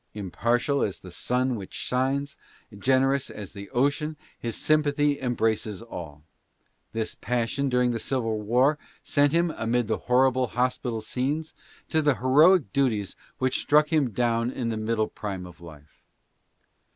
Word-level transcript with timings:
Impartial 0.15 0.81
as 0.81 0.99
the 1.01 1.11
sun 1.11 1.55
which 1.55 1.75
shines, 1.75 2.35
generous 2.75 3.29
as 3.29 3.53
the 3.53 3.69
ocean, 3.69 4.17
his 4.39 4.55
sympathy 4.55 5.21
embraces 5.21 5.83
all. 5.83 6.23
This 6.91 7.13
passion 7.13 7.69
during 7.69 7.91
the 7.91 7.99
civil 7.99 8.41
war 8.41 8.79
sent 9.03 9.31
him, 9.31 9.51
amid 9.51 9.85
the 9.85 9.99
horrible 10.09 10.47
hospital 10.47 11.01
scenes, 11.01 11.53
to 11.89 12.01
the' 12.01 12.15
heroic 12.15 12.73
duties 12.73 13.15
which 13.37 13.61
struck 13.61 13.89
him 13.93 14.09
down 14.09 14.49
in 14.49 14.71
his 14.71 14.79
middle 14.79 15.07
prime 15.07 15.45
of 15.45 15.61
life. 15.61 16.01